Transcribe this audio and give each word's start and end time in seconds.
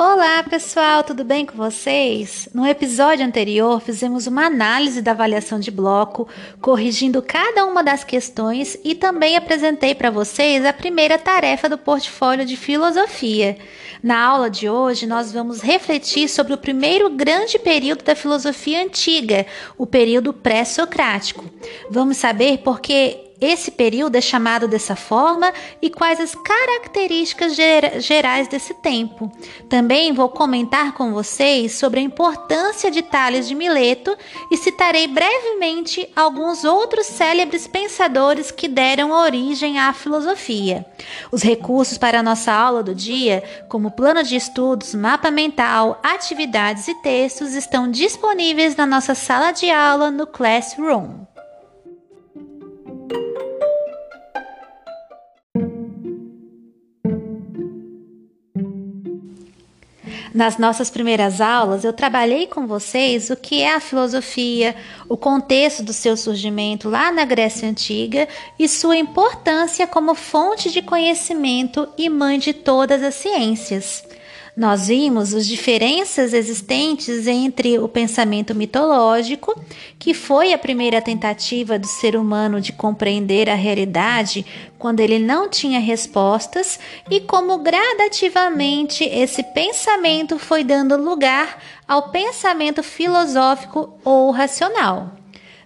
Olá, 0.00 0.44
pessoal, 0.44 1.02
tudo 1.02 1.24
bem 1.24 1.44
com 1.44 1.56
vocês? 1.56 2.48
No 2.54 2.64
episódio 2.64 3.26
anterior, 3.26 3.80
fizemos 3.80 4.28
uma 4.28 4.46
análise 4.46 5.02
da 5.02 5.10
avaliação 5.10 5.58
de 5.58 5.72
bloco, 5.72 6.28
corrigindo 6.60 7.20
cada 7.20 7.66
uma 7.66 7.82
das 7.82 8.04
questões 8.04 8.78
e 8.84 8.94
também 8.94 9.36
apresentei 9.36 9.96
para 9.96 10.08
vocês 10.08 10.64
a 10.64 10.72
primeira 10.72 11.18
tarefa 11.18 11.68
do 11.68 11.76
portfólio 11.76 12.46
de 12.46 12.56
filosofia. 12.56 13.58
Na 14.00 14.20
aula 14.22 14.48
de 14.48 14.68
hoje, 14.70 15.04
nós 15.04 15.32
vamos 15.32 15.60
refletir 15.60 16.28
sobre 16.28 16.54
o 16.54 16.58
primeiro 16.58 17.10
grande 17.10 17.58
período 17.58 18.04
da 18.04 18.14
filosofia 18.14 18.84
antiga, 18.84 19.46
o 19.76 19.84
período 19.84 20.32
pré-socrático. 20.32 21.44
Vamos 21.90 22.18
saber 22.18 22.58
por 22.58 22.78
que 22.80 23.27
esse 23.40 23.70
período 23.70 24.16
é 24.16 24.20
chamado 24.20 24.66
dessa 24.66 24.96
forma 24.96 25.52
e 25.80 25.88
quais 25.88 26.20
as 26.20 26.34
características 26.34 27.56
gerais 28.00 28.48
desse 28.48 28.74
tempo. 28.74 29.30
Também 29.68 30.12
vou 30.12 30.28
comentar 30.28 30.94
com 30.94 31.12
vocês 31.12 31.72
sobre 31.72 32.00
a 32.00 32.02
importância 32.02 32.90
de 32.90 33.02
Tales 33.02 33.46
de 33.46 33.54
Mileto 33.54 34.16
e 34.50 34.56
citarei 34.56 35.06
brevemente 35.06 36.08
alguns 36.16 36.64
outros 36.64 37.06
célebres 37.06 37.66
pensadores 37.66 38.50
que 38.50 38.66
deram 38.66 39.12
origem 39.12 39.78
à 39.78 39.92
filosofia. 39.92 40.84
Os 41.30 41.42
recursos 41.42 41.96
para 41.96 42.20
a 42.20 42.22
nossa 42.22 42.52
aula 42.52 42.82
do 42.82 42.94
dia, 42.94 43.44
como 43.68 43.92
plano 43.92 44.22
de 44.22 44.34
estudos, 44.34 44.94
mapa 44.94 45.30
mental, 45.30 46.00
atividades 46.02 46.88
e 46.88 46.94
textos, 46.96 47.54
estão 47.54 47.88
disponíveis 47.90 48.74
na 48.74 48.86
nossa 48.86 49.14
sala 49.14 49.52
de 49.52 49.70
aula 49.70 50.10
no 50.10 50.26
Classroom. 50.26 51.27
Nas 60.38 60.56
nossas 60.56 60.88
primeiras 60.88 61.40
aulas, 61.40 61.82
eu 61.82 61.92
trabalhei 61.92 62.46
com 62.46 62.64
vocês 62.64 63.28
o 63.28 63.34
que 63.34 63.60
é 63.60 63.74
a 63.74 63.80
filosofia, 63.80 64.76
o 65.08 65.16
contexto 65.16 65.82
do 65.82 65.92
seu 65.92 66.16
surgimento 66.16 66.88
lá 66.88 67.10
na 67.10 67.24
Grécia 67.24 67.68
Antiga 67.68 68.28
e 68.56 68.68
sua 68.68 68.96
importância 68.96 69.84
como 69.84 70.14
fonte 70.14 70.70
de 70.70 70.80
conhecimento 70.80 71.88
e 71.98 72.08
mãe 72.08 72.38
de 72.38 72.52
todas 72.52 73.02
as 73.02 73.16
ciências. 73.16 74.04
Nós 74.58 74.88
vimos 74.88 75.32
as 75.34 75.46
diferenças 75.46 76.32
existentes 76.32 77.28
entre 77.28 77.78
o 77.78 77.86
pensamento 77.86 78.56
mitológico, 78.56 79.54
que 80.00 80.12
foi 80.12 80.52
a 80.52 80.58
primeira 80.58 81.00
tentativa 81.00 81.78
do 81.78 81.86
ser 81.86 82.16
humano 82.16 82.60
de 82.60 82.72
compreender 82.72 83.48
a 83.48 83.54
realidade 83.54 84.44
quando 84.76 84.98
ele 84.98 85.20
não 85.20 85.48
tinha 85.48 85.78
respostas, 85.78 86.76
e 87.08 87.20
como 87.20 87.58
gradativamente 87.58 89.04
esse 89.04 89.44
pensamento 89.44 90.40
foi 90.40 90.64
dando 90.64 90.96
lugar 90.96 91.62
ao 91.86 92.10
pensamento 92.10 92.82
filosófico 92.82 93.96
ou 94.04 94.32
racional. 94.32 95.17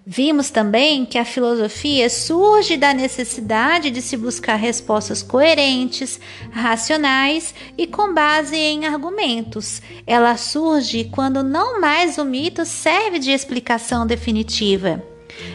Vimos 0.04 0.50
também 0.50 1.06
que 1.06 1.16
a 1.16 1.24
filosofia 1.24 2.10
surge 2.10 2.76
da 2.76 2.92
necessidade 2.92 3.88
de 3.88 4.02
se 4.02 4.16
buscar 4.16 4.56
respostas 4.56 5.22
coerentes, 5.22 6.18
racionais 6.50 7.54
e 7.78 7.86
com 7.86 8.12
base 8.12 8.56
em 8.56 8.84
argumentos. 8.84 9.80
Ela 10.04 10.36
surge 10.36 11.04
quando 11.04 11.44
não 11.44 11.80
mais 11.80 12.18
o 12.18 12.24
mito 12.24 12.66
serve 12.66 13.20
de 13.20 13.30
explicação 13.30 14.04
definitiva. 14.04 15.00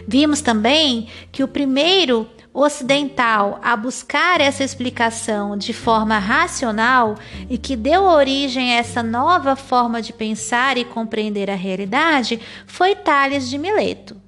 Vimos 0.08 0.40
também 0.40 1.10
que 1.30 1.44
o 1.44 1.48
primeiro 1.48 2.26
ocidental 2.54 3.60
a 3.62 3.76
buscar 3.76 4.40
essa 4.40 4.64
explicação 4.64 5.58
de 5.58 5.74
forma 5.74 6.18
racional 6.18 7.16
e 7.50 7.58
que 7.58 7.76
deu 7.76 8.04
origem 8.04 8.72
a 8.72 8.78
essa 8.78 9.04
nova 9.04 9.58
forma 9.58 10.02
de 10.02 10.14
pensar 10.14 10.78
e 10.78 10.86
compreender 10.86 11.52
a 11.52 11.56
realidade 11.56 12.40
foi 12.66 12.96
Tales 12.96 13.50
de 13.50 13.58
Mileto. 13.58 14.27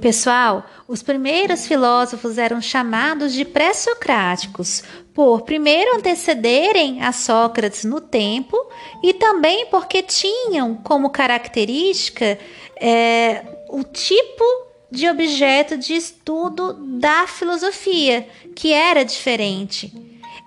Pessoal, 0.00 0.66
os 0.88 1.02
primeiros 1.02 1.66
filósofos 1.66 2.36
eram 2.36 2.60
chamados 2.60 3.32
de 3.32 3.44
pré-socráticos, 3.44 4.82
por 5.12 5.42
primeiro 5.42 5.96
antecederem 5.96 7.02
a 7.02 7.12
Sócrates 7.12 7.84
no 7.84 8.00
tempo 8.00 8.56
e 9.02 9.14
também 9.14 9.66
porque 9.66 10.02
tinham 10.02 10.74
como 10.74 11.10
característica 11.10 12.38
é, 12.76 13.44
o 13.68 13.84
tipo 13.84 14.44
de 14.90 15.08
objeto 15.08 15.76
de 15.76 15.94
estudo 15.94 16.72
da 16.98 17.26
filosofia, 17.26 18.28
que 18.54 18.72
era 18.72 19.04
diferente. 19.04 19.92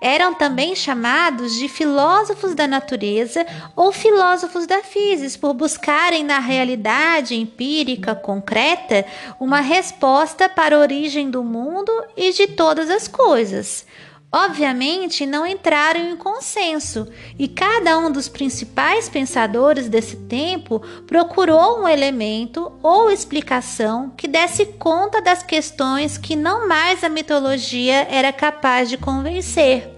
Eram 0.00 0.32
também 0.32 0.76
chamados 0.76 1.54
de 1.54 1.68
filósofos 1.68 2.54
da 2.54 2.68
natureza 2.68 3.44
ou 3.74 3.90
filósofos 3.90 4.66
da 4.66 4.82
física, 4.82 5.40
por 5.40 5.54
buscarem 5.54 6.22
na 6.22 6.38
realidade 6.38 7.34
empírica 7.34 8.14
concreta 8.14 9.04
uma 9.40 9.60
resposta 9.60 10.48
para 10.48 10.76
a 10.76 10.80
origem 10.80 11.30
do 11.30 11.42
mundo 11.42 11.92
e 12.16 12.32
de 12.32 12.46
todas 12.46 12.88
as 12.88 13.08
coisas. 13.08 13.84
Obviamente, 14.30 15.24
não 15.24 15.46
entraram 15.46 16.00
em 16.10 16.16
consenso, 16.16 17.08
e 17.38 17.48
cada 17.48 17.98
um 17.98 18.12
dos 18.12 18.28
principais 18.28 19.08
pensadores 19.08 19.88
desse 19.88 20.16
tempo 20.16 20.80
procurou 21.06 21.80
um 21.80 21.88
elemento 21.88 22.70
ou 22.82 23.10
explicação 23.10 24.10
que 24.16 24.28
desse 24.28 24.66
conta 24.66 25.22
das 25.22 25.42
questões 25.42 26.18
que 26.18 26.36
não 26.36 26.68
mais 26.68 27.02
a 27.02 27.08
mitologia 27.08 28.06
era 28.10 28.30
capaz 28.30 28.90
de 28.90 28.98
convencer. 28.98 29.97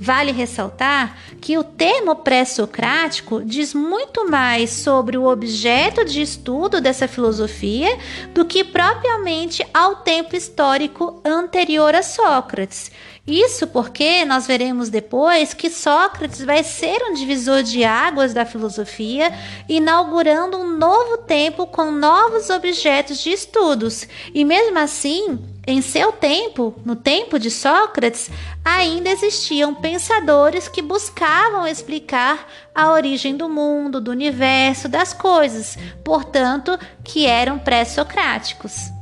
Vale 0.00 0.30
ressaltar 0.32 1.18
que 1.40 1.58
o 1.58 1.64
termo 1.64 2.14
pré-socrático 2.16 3.42
diz 3.44 3.74
muito 3.74 4.30
mais 4.30 4.70
sobre 4.70 5.18
o 5.18 5.26
objeto 5.26 6.04
de 6.04 6.22
estudo 6.22 6.80
dessa 6.80 7.08
filosofia 7.08 7.98
do 8.32 8.44
que 8.44 8.62
propriamente 8.62 9.66
ao 9.74 9.96
tempo 9.96 10.36
histórico 10.36 11.20
anterior 11.24 11.94
a 11.94 12.02
Sócrates. 12.02 12.92
Isso 13.26 13.66
porque 13.66 14.24
nós 14.24 14.46
veremos 14.46 14.88
depois 14.88 15.52
que 15.52 15.68
Sócrates 15.68 16.42
vai 16.42 16.64
ser 16.64 17.02
um 17.02 17.12
divisor 17.12 17.62
de 17.62 17.84
águas 17.84 18.32
da 18.32 18.46
filosofia, 18.46 19.30
inaugurando 19.68 20.56
um 20.56 20.78
novo 20.78 21.18
tempo 21.18 21.66
com 21.66 21.90
novos 21.90 22.48
objetos 22.48 23.18
de 23.18 23.30
estudos. 23.30 24.08
E 24.32 24.46
mesmo 24.46 24.78
assim, 24.78 25.38
em 25.68 25.82
seu 25.82 26.12
tempo, 26.12 26.74
no 26.82 26.96
tempo 26.96 27.38
de 27.38 27.50
Sócrates, 27.50 28.30
ainda 28.64 29.10
existiam 29.10 29.74
pensadores 29.74 30.66
que 30.66 30.80
buscavam 30.80 31.66
explicar 31.66 32.48
a 32.74 32.90
origem 32.90 33.36
do 33.36 33.50
mundo, 33.50 34.00
do 34.00 34.10
universo, 34.10 34.88
das 34.88 35.12
coisas, 35.12 35.76
portanto, 36.02 36.78
que 37.04 37.26
eram 37.26 37.58
pré-socráticos. 37.58 38.97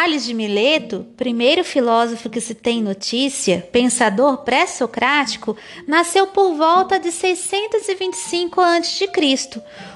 Tales 0.00 0.24
de 0.24 0.32
Mileto, 0.32 1.06
primeiro 1.14 1.62
filósofo 1.62 2.30
que 2.30 2.40
se 2.40 2.54
tem 2.54 2.82
notícia, 2.82 3.68
pensador 3.70 4.38
pré-socrático, 4.38 5.54
nasceu 5.86 6.26
por 6.28 6.54
volta 6.54 6.98
de 6.98 7.12
625 7.12 8.62
a.C. 8.62 9.10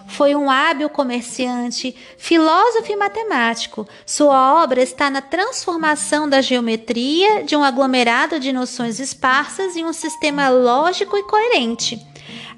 Foi 0.08 0.34
um 0.34 0.50
hábil 0.50 0.90
comerciante, 0.90 1.96
filósofo 2.18 2.92
e 2.92 2.96
matemático. 2.96 3.88
Sua 4.04 4.62
obra 4.62 4.82
está 4.82 5.08
na 5.08 5.22
transformação 5.22 6.28
da 6.28 6.42
geometria 6.42 7.42
de 7.42 7.56
um 7.56 7.64
aglomerado 7.64 8.38
de 8.38 8.52
noções 8.52 9.00
esparsas 9.00 9.74
em 9.74 9.86
um 9.86 9.92
sistema 9.94 10.50
lógico 10.50 11.16
e 11.16 11.22
coerente. 11.22 11.98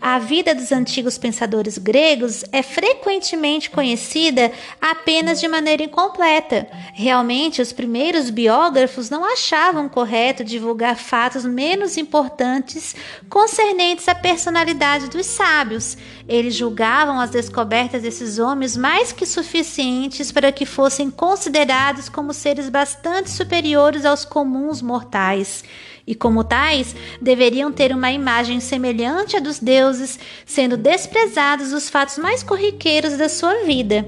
A 0.01 0.19
vida 0.19 0.55
dos 0.55 0.73
antigos 0.73 1.17
pensadores 1.17 1.79
gregos 1.79 2.45
é 2.53 2.63
frequentemente 2.63 3.71
conhecida 3.71 4.53
apenas 4.81 5.41
de 5.41 5.49
maneira 5.49 5.83
incompleta. 5.83 6.69
Realmente, 6.93 7.63
os 7.63 7.73
primeiros 7.73 8.31
biógrafos 8.31 9.09
não 9.09 9.25
achavam 9.25 9.89
correto 9.89 10.45
divulgar 10.45 10.97
fatos 10.97 11.45
menos 11.45 11.97
importantes 11.97 12.95
concernentes 13.29 14.09
à 14.09 14.15
personalidade 14.15 15.09
dos 15.09 15.27
sábios. 15.27 15.97
Eles 16.29 16.55
julgavam 16.55 17.19
as 17.19 17.31
descobertas 17.31 18.03
desses 18.03 18.39
homens 18.39 18.77
mais 18.77 19.13
que 19.13 19.25
suficientes 19.25 20.31
para 20.31 20.53
que 20.53 20.67
fossem 20.67 21.11
considerados 21.11 22.09
como 22.09 22.33
seres 22.33 22.69
bastante 22.69 23.31
superiores 23.31 24.05
aos 24.05 24.25
comuns 24.25 24.83
mortais 24.83 25.65
e, 26.07 26.15
como 26.15 26.45
tais, 26.45 26.95
deveriam 27.21 27.73
ter 27.73 27.93
uma 27.93 28.13
imagem 28.13 28.61
semelhante 28.61 29.37
à 29.37 29.41
dos 29.41 29.59
deuses, 29.59 30.19
sendo 30.45 30.77
desprezados 30.77 31.73
os 31.73 31.91
fatos 31.91 32.19
mais 32.19 32.43
corriqueiros 32.43 33.17
da 33.17 33.29
sua 33.29 33.65
vida. 33.65 34.07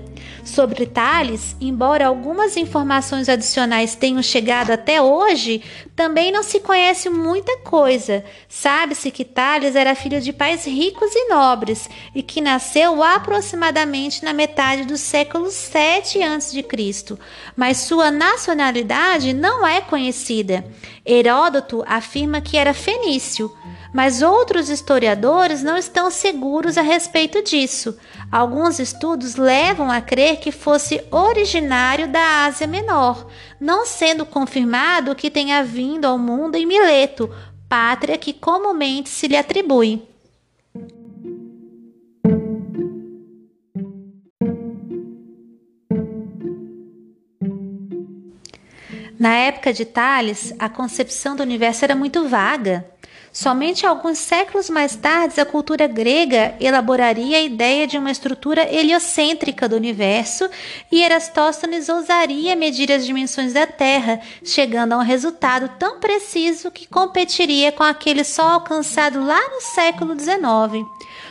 Sobre 0.49 0.87
Tales, 0.87 1.55
embora 1.61 2.07
algumas 2.07 2.57
informações 2.57 3.29
adicionais 3.29 3.95
tenham 3.95 4.23
chegado 4.23 4.71
até 4.71 5.01
hoje, 5.01 5.63
também 5.95 6.33
não 6.33 6.43
se 6.43 6.59
conhece 6.59 7.11
muita 7.11 7.59
coisa. 7.59 8.25
Sabe-se 8.49 9.11
que 9.11 9.27
Tales 9.27 9.77
era 9.77 9.95
filho 9.95 10.23
de 10.23 10.33
pais 10.33 10.65
ricos 10.65 11.15
e 11.15 11.29
nobres 11.29 11.89
e 12.15 12.23
que 12.23 12.41
nasceu 12.41 13.03
aproximadamente 13.03 14.25
na 14.25 14.33
metade 14.33 14.85
do 14.85 14.97
século 14.97 15.51
7 15.51 16.23
a.C., 16.23 16.65
mas 17.55 17.77
sua 17.77 18.11
nacionalidade 18.11 19.35
não 19.35 19.67
é 19.67 19.83
conhecida. 19.83 20.65
Heródoto 21.05 21.85
afirma 21.87 22.41
que 22.41 22.57
era 22.57 22.73
fenício 22.73 23.55
mas 23.93 24.23
outros 24.23 24.69
historiadores 24.69 25.63
não 25.63 25.77
estão 25.77 26.11
seguros 26.11 26.77
a 26.77 26.83
respeito 26.83 27.43
disso. 27.43 27.97
Alguns 28.31 28.79
estudos 28.79 29.37
levam 29.37 29.91
a 29.91 30.03
crer 30.03 30.37
que 30.39 30.53
fosse 30.53 31.03
originário 31.11 32.07
da 32.09 32.45
Ásia 32.45 32.67
Menor, 32.67 33.27
não 33.59 33.87
sendo 33.87 34.27
confirmado 34.27 35.15
que 35.15 35.31
tenha 35.31 35.65
vindo 35.65 36.05
ao 36.05 36.19
mundo 36.19 36.57
em 36.57 36.67
Mileto, 36.67 37.31
pátria 37.69 38.19
que 38.19 38.35
comumente 38.35 39.09
se 39.09 39.27
lhe 39.29 39.37
atribui. 39.37 40.07
Na 49.19 49.35
época 49.35 49.73
de 49.73 49.85
Tales, 49.85 50.55
a 50.59 50.69
concepção 50.69 51.35
do 51.35 51.43
universo 51.43 51.85
era 51.85 51.97
muito 51.97 52.29
vaga. 52.29 52.89
Somente 53.33 53.87
alguns 53.87 54.19
séculos 54.19 54.71
mais 54.71 54.97
tarde, 54.97 55.41
a 55.41 55.45
cultura 55.45 55.87
grega 55.87 56.55
elaboraria 56.59 57.39
a 57.39 57.43
ideia 57.43 57.87
de 57.87 57.99
uma 57.99 58.11
estrutura 58.11 58.63
heliocêntrica 58.73 59.69
do 59.69 59.77
universo 59.77 60.49
e 60.91 61.03
Erastóstenes 61.03 61.89
ousaria 61.89 62.57
medir 62.57 62.91
as 62.91 63.05
dimensões 63.05 63.53
da 63.53 63.67
Terra, 63.67 64.21
chegando 64.43 64.95
a 64.95 64.99
um 64.99 65.03
resultado 65.03 65.71
tão 65.79 66.01
preciso 66.01 66.71
que 66.71 66.89
competiria 66.89 67.71
com 67.71 67.83
aquele 67.83 68.25
só 68.25 68.49
alcançado 68.49 69.25
lá 69.25 69.41
no 69.51 69.61
século 69.61 70.19
XIX. 70.19 70.87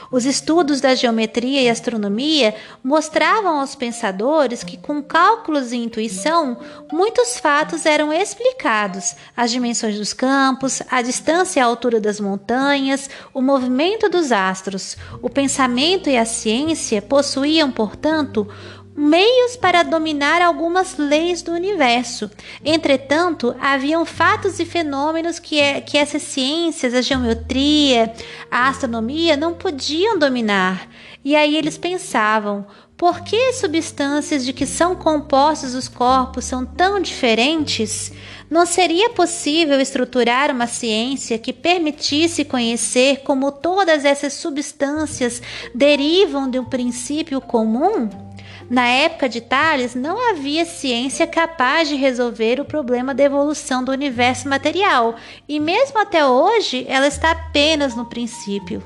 Os 0.10 0.26
estudos 0.26 0.80
da 0.80 0.96
geometria 0.96 1.62
e 1.62 1.70
astronomia 1.70 2.56
mostravam 2.84 3.60
aos 3.60 3.76
pensadores 3.76 4.64
que, 4.64 4.78
com 4.78 5.04
cálculos 5.04 5.72
e 5.72 5.78
intuição, 5.78 6.58
muitos 6.92 7.38
fatos 7.40 7.86
eram 7.86 8.14
explicados: 8.14 9.16
as 9.36 9.52
dimensões 9.52 9.98
dos 9.98 10.14
campos, 10.14 10.82
a 10.90 11.02
distância 11.02 11.60
e 11.60 11.64
a 11.64 11.66
altura 11.66 12.00
das 12.00 12.20
montanhas, 12.20 13.10
o 13.34 13.42
movimento 13.42 14.10
dos 14.10 14.32
astros. 14.32 14.96
O 15.22 15.30
pensamento 15.30 16.10
e 16.10 16.18
a 16.18 16.26
ciência 16.26 17.02
possuíam, 17.02 17.72
portanto, 17.72 18.48
meios 18.98 19.56
para 19.56 19.84
dominar 19.84 20.42
algumas 20.42 20.98
leis 20.98 21.44
do 21.44 21.52
universo. 21.52 22.32
Entretanto, 22.66 23.56
haviam 23.62 24.04
fatos 24.04 24.60
e 24.60 24.66
fenômenos 24.66 25.38
que, 25.38 25.60
é, 25.60 25.80
que 25.80 26.00
essas 26.00 26.24
ciências, 26.24 26.96
a 26.96 27.02
geometria, 27.02 28.12
a 28.50 28.70
astronomia, 28.70 29.38
não 29.38 29.54
podiam 29.54 30.18
dominar. 30.18 30.90
E 31.24 31.36
aí 31.36 31.56
eles 31.56 31.78
pensavam: 31.78 32.66
por 32.98 33.22
que 33.22 33.54
substâncias 33.54 34.44
de 34.44 34.52
que 34.52 34.66
são 34.66 34.96
compostos 34.96 35.76
os 35.76 35.88
corpos 35.88 36.46
são 36.46 36.66
tão 36.66 37.00
diferentes? 37.00 38.12
Não 38.50 38.66
seria 38.66 39.12
possível 39.12 39.80
estruturar 39.80 40.50
uma 40.50 40.66
ciência 40.66 41.38
que 41.38 41.54
permitisse 41.54 42.44
conhecer 42.44 43.18
como 43.18 43.52
todas 43.52 44.06
essas 44.06 44.34
substâncias 44.34 45.40
derivam 45.76 46.50
de 46.50 46.58
um 46.58 46.66
princípio 46.66 47.40
comum? 47.40 48.27
Na 48.70 48.86
época 48.86 49.30
de 49.30 49.40
Tales, 49.40 49.96
não 49.96 50.30
havia 50.30 50.66
ciência 50.66 51.26
capaz 51.26 51.88
de 51.88 51.96
resolver 51.96 52.60
o 52.60 52.66
problema 52.66 53.14
da 53.14 53.24
evolução 53.24 53.84
do 53.84 53.92
universo 53.94 54.50
material, 54.50 55.16
e 55.48 55.58
mesmo 55.58 55.98
até 56.00 56.26
hoje 56.26 56.86
ela 56.90 57.08
está 57.08 57.32
apenas 57.32 57.96
no 57.96 58.06
princípio. 58.06 58.84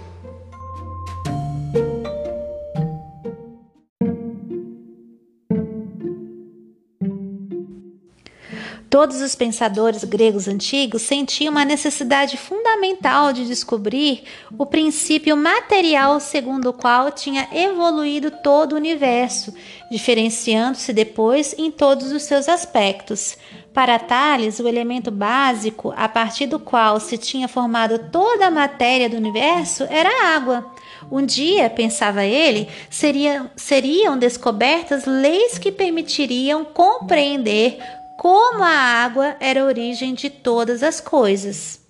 Todos 8.91 9.21
os 9.21 9.35
pensadores 9.35 10.03
gregos 10.03 10.49
antigos 10.49 11.03
sentiam 11.03 11.53
uma 11.53 11.63
necessidade 11.63 12.35
fundamental 12.35 13.31
de 13.31 13.47
descobrir 13.47 14.23
o 14.57 14.65
princípio 14.65 15.37
material 15.37 16.19
segundo 16.19 16.71
o 16.71 16.73
qual 16.73 17.09
tinha 17.09 17.47
evoluído 17.53 18.29
todo 18.29 18.73
o 18.73 18.75
universo, 18.75 19.53
diferenciando-se 19.89 20.91
depois 20.91 21.55
em 21.57 21.71
todos 21.71 22.11
os 22.11 22.23
seus 22.23 22.49
aspectos. 22.49 23.37
Para 23.73 23.97
Tales, 23.97 24.59
o 24.59 24.67
elemento 24.67 25.09
básico 25.09 25.93
a 25.95 26.09
partir 26.09 26.47
do 26.47 26.59
qual 26.59 26.99
se 26.99 27.17
tinha 27.17 27.47
formado 27.47 27.97
toda 28.11 28.47
a 28.47 28.51
matéria 28.51 29.07
do 29.07 29.15
universo 29.15 29.85
era 29.89 30.09
a 30.09 30.35
água. 30.35 30.69
Um 31.09 31.25
dia, 31.25 31.69
pensava 31.69 32.25
ele, 32.25 32.67
seriam, 32.89 33.49
seriam 33.55 34.17
descobertas 34.17 35.05
leis 35.05 35.57
que 35.57 35.71
permitiriam 35.71 36.65
compreender 36.65 37.79
como 38.21 38.63
a 38.63 38.69
água 38.69 39.35
era 39.39 39.63
a 39.63 39.65
origem 39.65 40.13
de 40.13 40.29
todas 40.29 40.83
as 40.83 41.01
coisas. 41.01 41.81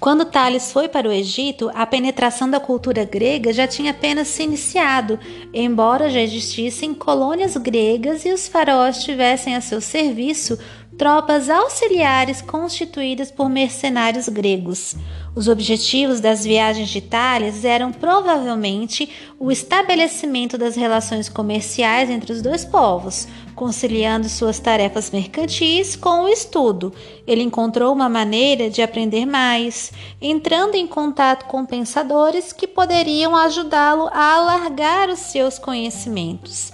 Quando 0.00 0.24
Tales 0.24 0.72
foi 0.72 0.88
para 0.88 1.06
o 1.06 1.12
Egito, 1.12 1.70
a 1.74 1.84
penetração 1.84 2.48
da 2.48 2.58
cultura 2.58 3.04
grega 3.04 3.52
já 3.52 3.68
tinha 3.68 3.90
apenas 3.90 4.28
se 4.28 4.42
iniciado, 4.42 5.20
embora 5.52 6.08
já 6.08 6.18
existissem 6.18 6.94
colônias 6.94 7.58
gregas 7.58 8.24
e 8.24 8.32
os 8.32 8.48
faraós 8.48 9.04
tivessem 9.04 9.54
a 9.54 9.60
seu 9.60 9.82
serviço 9.82 10.58
tropas 10.96 11.48
auxiliares 11.48 12.42
constituídas 12.42 13.30
por 13.30 13.48
mercenários 13.48 14.28
gregos. 14.28 14.94
Os 15.34 15.48
objetivos 15.48 16.20
das 16.20 16.44
viagens 16.44 16.90
de 16.90 17.00
Tales 17.00 17.64
eram 17.64 17.90
provavelmente 17.90 19.08
o 19.38 19.50
estabelecimento 19.50 20.58
das 20.58 20.76
relações 20.76 21.28
comerciais 21.28 22.10
entre 22.10 22.32
os 22.32 22.42
dois 22.42 22.66
povos, 22.66 23.26
conciliando 23.54 24.28
suas 24.28 24.58
tarefas 24.58 25.10
mercantis 25.10 25.96
com 25.96 26.24
o 26.24 26.28
estudo. 26.28 26.92
Ele 27.26 27.42
encontrou 27.42 27.94
uma 27.94 28.10
maneira 28.10 28.68
de 28.68 28.82
aprender 28.82 29.24
mais, 29.24 29.90
entrando 30.20 30.74
em 30.74 30.86
contato 30.86 31.46
com 31.46 31.64
pensadores 31.64 32.52
que 32.52 32.66
poderiam 32.66 33.34
ajudá-lo 33.34 34.08
a 34.12 34.34
alargar 34.34 35.08
os 35.08 35.20
seus 35.20 35.58
conhecimentos. 35.58 36.72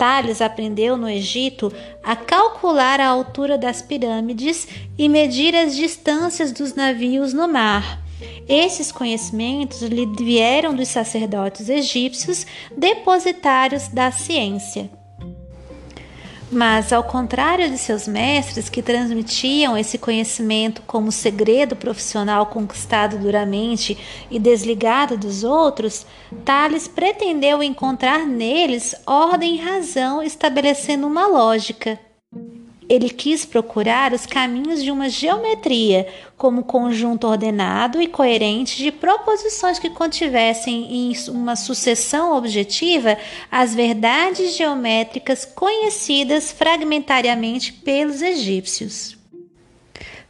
Tales 0.00 0.40
aprendeu 0.40 0.96
no 0.96 1.06
Egito 1.06 1.70
a 2.02 2.16
calcular 2.16 2.98
a 3.00 3.06
altura 3.06 3.58
das 3.58 3.82
pirâmides 3.82 4.66
e 4.96 5.10
medir 5.10 5.54
as 5.54 5.76
distâncias 5.76 6.52
dos 6.52 6.74
navios 6.74 7.34
no 7.34 7.46
mar. 7.46 8.02
Esses 8.48 8.90
conhecimentos 8.90 9.82
lhe 9.82 10.06
vieram 10.06 10.74
dos 10.74 10.88
sacerdotes 10.88 11.68
egípcios, 11.68 12.46
depositários 12.74 13.88
da 13.88 14.10
ciência. 14.10 14.90
Mas, 16.52 16.92
ao 16.92 17.04
contrário 17.04 17.70
de 17.70 17.78
seus 17.78 18.08
mestres, 18.08 18.68
que 18.68 18.82
transmitiam 18.82 19.78
esse 19.78 19.96
conhecimento 19.96 20.82
como 20.84 21.12
segredo 21.12 21.76
profissional 21.76 22.46
conquistado 22.46 23.18
duramente 23.18 23.96
e 24.28 24.36
desligado 24.36 25.16
dos 25.16 25.44
outros, 25.44 26.04
Tales 26.44 26.88
pretendeu 26.88 27.62
encontrar 27.62 28.26
neles 28.26 28.96
ordem 29.06 29.56
e 29.56 29.60
razão, 29.60 30.20
estabelecendo 30.20 31.06
uma 31.06 31.28
lógica. 31.28 32.09
Ele 32.90 33.08
quis 33.08 33.44
procurar 33.44 34.12
os 34.12 34.26
caminhos 34.26 34.82
de 34.82 34.90
uma 34.90 35.08
geometria, 35.08 36.08
como 36.36 36.64
conjunto 36.64 37.24
ordenado 37.24 38.02
e 38.02 38.08
coerente 38.08 38.76
de 38.78 38.90
proposições 38.90 39.78
que 39.78 39.90
contivessem 39.90 40.92
em 40.92 41.12
uma 41.28 41.54
sucessão 41.54 42.36
objetiva 42.36 43.16
as 43.48 43.76
verdades 43.76 44.56
geométricas 44.56 45.44
conhecidas 45.44 46.50
fragmentariamente 46.50 47.72
pelos 47.72 48.22
egípcios. 48.22 49.16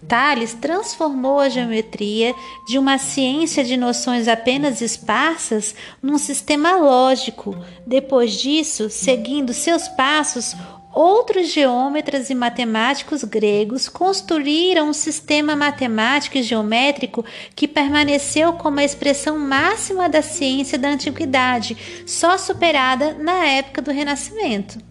Tales 0.07 0.53
transformou 0.53 1.41
a 1.41 1.49
geometria 1.49 2.35
de 2.69 2.79
uma 2.79 2.99
ciência 2.99 3.65
de 3.65 3.77
noções 3.77 4.29
apenas 4.29 4.83
esparsas 4.83 5.75
num 6.03 6.19
sistema 6.19 6.77
lógico. 6.77 7.57
Depois 7.87 8.33
disso, 8.33 8.91
seguindo 8.91 9.55
seus 9.55 9.89
passos, 9.89 10.55
Outros 10.93 11.53
geômetras 11.53 12.31
e 12.31 12.35
matemáticos 12.35 13.23
gregos 13.23 13.89
construíram 13.89 14.89
um 14.89 14.93
sistema 14.93 15.55
matemático 15.55 16.37
e 16.37 16.43
geométrico 16.43 17.25
que 17.55 17.69
permaneceu 17.69 18.55
como 18.55 18.81
a 18.81 18.85
expressão 18.85 19.39
máxima 19.39 20.09
da 20.09 20.21
ciência 20.21 20.77
da 20.77 20.89
antiguidade, 20.89 21.77
só 22.05 22.37
superada 22.37 23.15
na 23.15 23.47
época 23.47 23.81
do 23.81 23.93
Renascimento. 23.93 24.90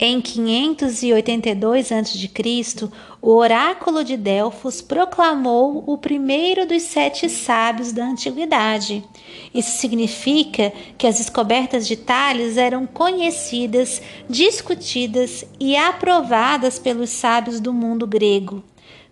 Em 0.00 0.20
582 0.20 1.90
a.C., 1.90 2.88
o 3.20 3.34
oráculo 3.34 4.04
de 4.04 4.16
Delfos 4.16 4.80
proclamou 4.80 5.82
o 5.88 5.98
primeiro 5.98 6.64
dos 6.64 6.82
sete 6.84 7.28
sábios 7.28 7.90
da 7.90 8.04
antiguidade. 8.04 9.02
Isso 9.52 9.76
significa 9.78 10.72
que 10.96 11.04
as 11.04 11.18
descobertas 11.18 11.84
de 11.84 11.96
Tales 11.96 12.56
eram 12.56 12.86
conhecidas, 12.86 14.00
discutidas 14.30 15.44
e 15.58 15.76
aprovadas 15.76 16.78
pelos 16.78 17.10
sábios 17.10 17.58
do 17.58 17.72
mundo 17.72 18.06
grego. 18.06 18.62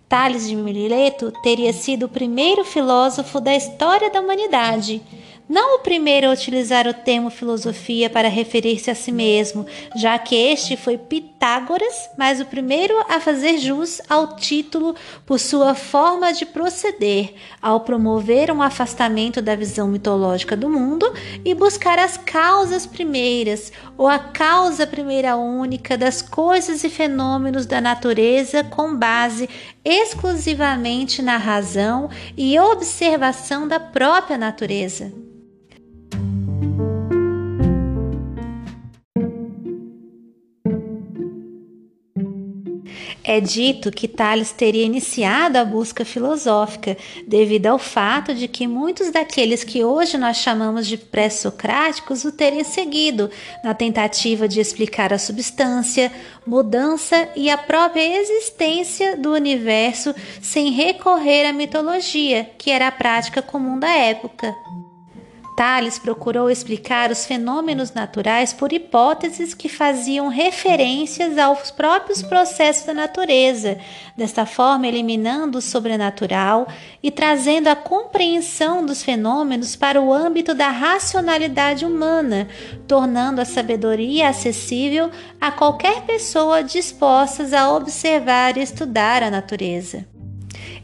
Tales 0.08 0.46
de 0.46 0.54
Mileto 0.54 1.32
teria 1.42 1.72
sido 1.72 2.06
o 2.06 2.08
primeiro 2.08 2.64
filósofo 2.64 3.40
da 3.40 3.56
história 3.56 4.08
da 4.08 4.20
humanidade 4.20 5.02
não 5.48 5.76
o 5.76 5.78
primeiro 5.78 6.28
a 6.28 6.32
utilizar 6.32 6.88
o 6.88 6.94
termo 6.94 7.30
filosofia 7.30 8.10
para 8.10 8.28
referir-se 8.28 8.90
a 8.90 8.96
si 8.96 9.12
mesmo, 9.12 9.64
já 9.94 10.18
que 10.18 10.34
este 10.34 10.76
foi 10.76 10.98
Pitágoras, 10.98 12.10
mas 12.18 12.40
o 12.40 12.46
primeiro 12.46 12.94
a 13.08 13.20
fazer 13.20 13.58
jus 13.58 14.00
ao 14.08 14.34
título 14.34 14.96
por 15.24 15.38
sua 15.38 15.74
forma 15.74 16.32
de 16.32 16.44
proceder, 16.44 17.34
ao 17.62 17.80
promover 17.80 18.50
um 18.50 18.60
afastamento 18.60 19.40
da 19.40 19.54
visão 19.54 19.86
mitológica 19.86 20.56
do 20.56 20.68
mundo 20.68 21.06
e 21.44 21.54
buscar 21.54 21.98
as 21.98 22.16
causas 22.16 22.84
primeiras, 22.84 23.72
ou 23.96 24.08
a 24.08 24.18
causa 24.18 24.84
primeira 24.86 25.36
única 25.36 25.96
das 25.96 26.20
coisas 26.20 26.82
e 26.82 26.88
fenômenos 26.88 27.66
da 27.66 27.80
natureza 27.80 28.64
com 28.64 28.96
base 28.96 29.48
exclusivamente 29.84 31.22
na 31.22 31.36
razão 31.36 32.10
e 32.36 32.58
observação 32.58 33.68
da 33.68 33.78
própria 33.78 34.36
natureza. 34.36 35.12
É 43.28 43.40
dito 43.40 43.90
que 43.90 44.06
Tales 44.06 44.52
teria 44.52 44.84
iniciado 44.84 45.58
a 45.58 45.64
busca 45.64 46.04
filosófica 46.04 46.96
devido 47.26 47.66
ao 47.66 47.76
fato 47.76 48.32
de 48.32 48.46
que 48.46 48.68
muitos 48.68 49.10
daqueles 49.10 49.64
que 49.64 49.82
hoje 49.82 50.16
nós 50.16 50.36
chamamos 50.36 50.86
de 50.86 50.96
pré-socráticos 50.96 52.24
o 52.24 52.30
teriam 52.30 52.62
seguido 52.62 53.28
na 53.64 53.74
tentativa 53.74 54.46
de 54.46 54.60
explicar 54.60 55.12
a 55.12 55.18
substância, 55.18 56.12
mudança 56.46 57.28
e 57.34 57.50
a 57.50 57.58
própria 57.58 58.20
existência 58.20 59.16
do 59.16 59.32
universo 59.32 60.14
sem 60.40 60.70
recorrer 60.70 61.46
à 61.46 61.52
mitologia, 61.52 62.48
que 62.56 62.70
era 62.70 62.86
a 62.86 62.92
prática 62.92 63.42
comum 63.42 63.76
da 63.76 63.90
época. 63.90 64.54
Tales 65.56 65.98
procurou 65.98 66.50
explicar 66.50 67.10
os 67.10 67.24
fenômenos 67.24 67.94
naturais 67.94 68.52
por 68.52 68.74
hipóteses 68.74 69.54
que 69.54 69.70
faziam 69.70 70.28
referências 70.28 71.38
aos 71.38 71.70
próprios 71.70 72.22
processos 72.22 72.84
da 72.84 72.92
natureza, 72.92 73.78
desta 74.14 74.44
forma 74.44 74.86
eliminando 74.86 75.56
o 75.56 75.62
sobrenatural 75.62 76.68
e 77.02 77.10
trazendo 77.10 77.68
a 77.68 77.74
compreensão 77.74 78.84
dos 78.84 79.02
fenômenos 79.02 79.74
para 79.74 79.98
o 79.98 80.12
âmbito 80.12 80.52
da 80.54 80.68
racionalidade 80.68 81.86
humana, 81.86 82.46
tornando 82.86 83.40
a 83.40 83.46
sabedoria 83.46 84.28
acessível 84.28 85.10
a 85.40 85.50
qualquer 85.50 86.02
pessoa 86.02 86.62
disposta 86.62 87.46
a 87.58 87.72
observar 87.72 88.58
e 88.58 88.62
estudar 88.62 89.22
a 89.22 89.30
natureza. 89.30 90.15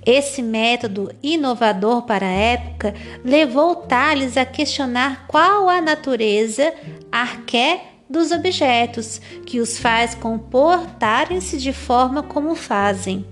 Esse 0.05 0.43
método 0.43 1.13
inovador 1.23 2.03
para 2.03 2.27
a 2.27 2.33
época 2.33 2.93
levou 3.25 3.77
Tales 3.77 4.37
a 4.37 4.45
questionar 4.45 5.27
qual 5.29 5.69
a 5.69 5.81
natureza 5.81 6.75
arqué 7.11 7.83
dos 8.11 8.33
objetos 8.33 9.21
que 9.47 9.61
os 9.61 9.79
faz 9.79 10.15
comportarem-se 10.15 11.57
de 11.57 11.73
forma 11.73 12.23
como 12.23 12.55
fazem. 12.57 13.25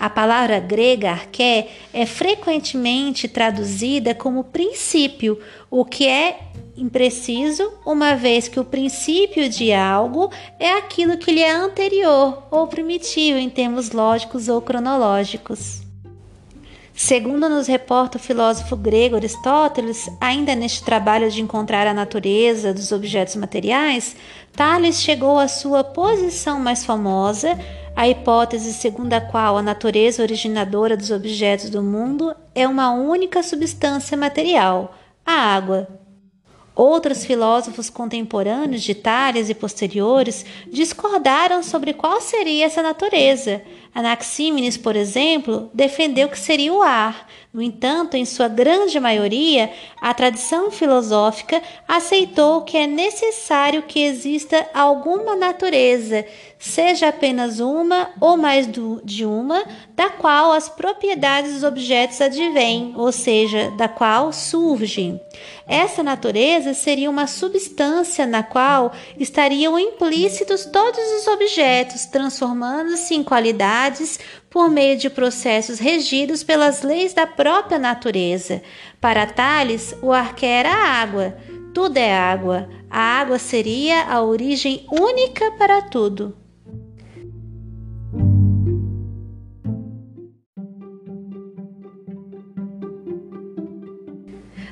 A 0.00 0.08
palavra 0.08 0.58
grega 0.58 1.10
arqué 1.10 1.68
é 1.92 2.06
frequentemente 2.06 3.28
traduzida 3.28 4.14
como 4.14 4.44
princípio, 4.44 5.38
o 5.70 5.84
que 5.84 6.08
é 6.08 6.38
impreciso, 6.76 7.70
uma 7.86 8.16
vez 8.16 8.48
que 8.48 8.58
o 8.58 8.64
princípio 8.64 9.48
de 9.48 9.72
algo 9.72 10.30
é 10.58 10.72
aquilo 10.72 11.18
que 11.18 11.30
lhe 11.30 11.42
é 11.42 11.50
anterior 11.50 12.42
ou 12.50 12.66
primitivo 12.66 13.38
em 13.38 13.50
termos 13.50 13.92
lógicos 13.92 14.48
ou 14.48 14.60
cronológicos. 14.60 15.83
Segundo 16.96 17.48
nos 17.48 17.66
reporta 17.66 18.18
o 18.18 18.20
filósofo 18.20 18.76
grego 18.76 19.16
Aristóteles, 19.16 20.08
ainda 20.20 20.54
neste 20.54 20.84
trabalho 20.84 21.28
de 21.28 21.42
encontrar 21.42 21.88
a 21.88 21.92
natureza 21.92 22.72
dos 22.72 22.92
objetos 22.92 23.34
materiais, 23.34 24.14
Tales 24.52 25.00
chegou 25.00 25.36
à 25.40 25.48
sua 25.48 25.82
posição 25.82 26.60
mais 26.60 26.84
famosa, 26.84 27.58
a 27.96 28.08
hipótese 28.08 28.72
segundo 28.72 29.12
a 29.12 29.20
qual 29.20 29.58
a 29.58 29.62
natureza 29.62 30.22
originadora 30.22 30.96
dos 30.96 31.10
objetos 31.10 31.68
do 31.68 31.82
mundo 31.82 32.32
é 32.54 32.66
uma 32.66 32.92
única 32.92 33.42
substância 33.42 34.16
material, 34.16 34.94
a 35.26 35.32
água. 35.32 35.88
Outros 36.76 37.24
filósofos 37.24 37.88
contemporâneos 37.88 38.82
de 38.82 38.96
Tales 38.96 39.48
e 39.48 39.54
posteriores 39.54 40.44
discordaram 40.72 41.62
sobre 41.62 41.92
qual 41.92 42.20
seria 42.20 42.66
essa 42.66 42.82
natureza. 42.82 43.62
Anaxímenes, 43.94 44.76
por 44.76 44.96
exemplo, 44.96 45.70
defendeu 45.72 46.28
que 46.28 46.38
seria 46.38 46.72
o 46.72 46.82
ar. 46.82 47.28
No 47.52 47.62
entanto, 47.62 48.16
em 48.16 48.24
sua 48.24 48.48
grande 48.48 48.98
maioria, 48.98 49.70
a 50.00 50.12
tradição 50.12 50.72
filosófica 50.72 51.62
aceitou 51.86 52.62
que 52.62 52.76
é 52.76 52.88
necessário 52.88 53.82
que 53.82 54.00
exista 54.00 54.66
alguma 54.74 55.36
natureza, 55.36 56.26
seja 56.58 57.10
apenas 57.10 57.60
uma 57.60 58.10
ou 58.20 58.36
mais 58.36 58.66
do, 58.66 59.00
de 59.04 59.24
uma, 59.24 59.64
da 59.94 60.10
qual 60.10 60.50
as 60.50 60.68
propriedades 60.68 61.54
dos 61.54 61.62
objetos 61.62 62.20
advêm, 62.20 62.92
ou 62.96 63.12
seja, 63.12 63.70
da 63.76 63.86
qual 63.86 64.32
surgem. 64.32 65.20
Essa 65.66 66.02
natureza 66.02 66.74
seria 66.74 67.08
uma 67.08 67.28
substância 67.28 68.26
na 68.26 68.42
qual 68.42 68.92
estariam 69.16 69.78
implícitos 69.78 70.64
todos 70.66 71.00
os 71.20 71.26
objetos, 71.28 72.04
transformando-se 72.06 73.14
em 73.14 73.22
qualidades 73.22 73.83
por 74.50 74.70
meio 74.70 74.96
de 74.96 75.10
processos 75.10 75.78
regidos 75.78 76.42
pelas 76.42 76.82
leis 76.82 77.12
da 77.12 77.26
própria 77.26 77.78
natureza. 77.78 78.62
Para 79.00 79.26
Tales, 79.26 79.94
o 80.00 80.12
arqué 80.12 80.46
era 80.46 80.72
a 80.72 81.02
água. 81.02 81.36
Tudo 81.72 81.96
é 81.96 82.16
água. 82.16 82.68
A 82.88 83.20
água 83.20 83.38
seria 83.38 84.04
a 84.04 84.22
origem 84.22 84.86
única 84.90 85.50
para 85.52 85.82
tudo. 85.82 86.36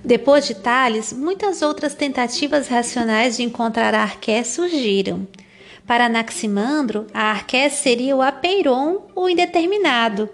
Depois 0.04 0.46
de 0.46 0.54
Tales, 0.54 1.12
muitas 1.12 1.62
outras 1.62 1.94
tentativas 1.94 2.68
racionais 2.68 3.36
de 3.36 3.44
encontrar 3.44 3.94
arqué 3.94 4.42
surgiram. 4.44 5.26
Para 5.86 6.06
Anaximandro, 6.06 7.06
a 7.12 7.30
arqué 7.30 7.68
seria 7.68 8.16
o 8.16 8.22
apeiron, 8.22 9.02
o 9.14 9.28
indeterminado, 9.28 10.28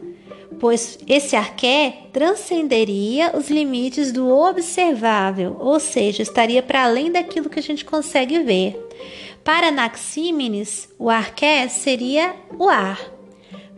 pois 0.61 0.99
esse 1.07 1.35
arqué 1.35 2.07
transcenderia 2.13 3.37
os 3.37 3.49
limites 3.49 4.13
do 4.13 4.29
observável, 4.29 5.57
ou 5.59 5.81
seja, 5.81 6.23
estaria 6.23 6.63
para 6.63 6.85
além 6.85 7.11
daquilo 7.11 7.49
que 7.49 7.59
a 7.59 7.63
gente 7.63 7.85
consegue 7.85 8.41
ver. 8.41 8.79
Para 9.43 9.69
Anaxímenes, 9.69 10.89
o 10.99 11.09
arqué 11.09 11.69
seria 11.69 12.35
o 12.59 12.69
ar, 12.69 12.99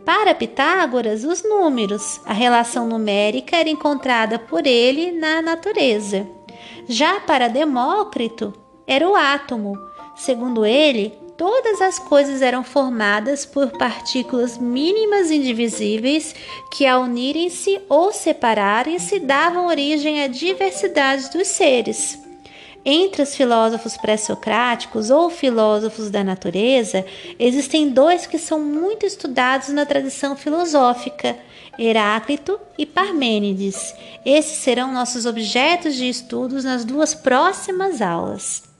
para 0.05 0.33
Pitágoras, 0.33 1.23
os 1.23 1.43
números, 1.43 2.19
a 2.25 2.33
relação 2.33 2.87
numérica 2.87 3.55
era 3.55 3.69
encontrada 3.69 4.39
por 4.39 4.65
ele 4.65 5.11
na 5.11 5.41
natureza. 5.41 6.27
Já 6.87 7.19
para 7.19 7.47
Demócrito, 7.47 8.51
era 8.87 9.07
o 9.07 9.15
átomo. 9.15 9.77
Segundo 10.15 10.65
ele, 10.65 11.13
todas 11.41 11.81
as 11.81 11.97
coisas 11.97 12.39
eram 12.43 12.63
formadas 12.63 13.47
por 13.47 13.71
partículas 13.71 14.59
mínimas 14.59 15.31
indivisíveis 15.31 16.35
que, 16.71 16.85
ao 16.85 17.01
unirem-se 17.01 17.81
ou 17.89 18.13
separarem-se, 18.13 19.17
davam 19.17 19.65
origem 19.65 20.21
à 20.21 20.27
diversidade 20.27 21.31
dos 21.31 21.47
seres. 21.47 22.19
Entre 22.85 23.23
os 23.23 23.35
filósofos 23.35 23.97
pré-socráticos 23.97 25.09
ou 25.09 25.31
filósofos 25.31 26.11
da 26.11 26.23
natureza, 26.23 27.03
existem 27.39 27.89
dois 27.89 28.27
que 28.27 28.37
são 28.37 28.59
muito 28.59 29.03
estudados 29.03 29.69
na 29.69 29.83
tradição 29.83 30.35
filosófica: 30.35 31.35
Heráclito 31.75 32.59
e 32.77 32.85
Parmênides. 32.85 33.95
Esses 34.23 34.59
serão 34.59 34.93
nossos 34.93 35.25
objetos 35.25 35.95
de 35.95 36.07
estudos 36.07 36.63
nas 36.63 36.85
duas 36.85 37.15
próximas 37.15 37.99
aulas. 37.99 38.70